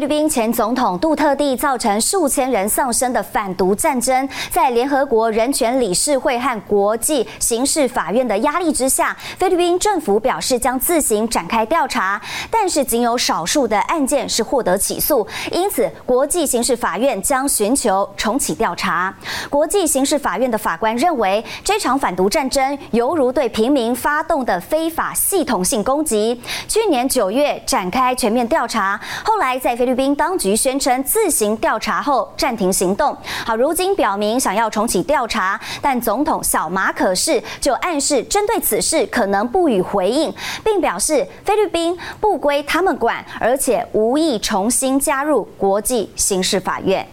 [0.00, 12.18] 菲律宾前总统杜特地造成数千人丧生的反毒战争，在联合国人权理事会和国际刑事法院的压力之下，菲律宾政府表示将自行展开调查，
[12.50, 19.14] 但是仅有少数的案件是获得起诉，因此国际刑事法院将寻求重启调查。
[19.50, 26.40] 国际刑事法院的法官认为，这场反毒战争犹如对平民发动的非法系统性攻击。
[26.66, 33.16] 去年九月展开全面调查，后来在菲律菲律宾当局宣称自行调查后暂停行动。
[33.44, 40.32] 好，如今表明想要重启调查，但总统小马可是就暗示针对此事可能不予回应，
[40.62, 47.04] 并表示菲律宾不归他们管，而且无意重新加入国际刑事法院。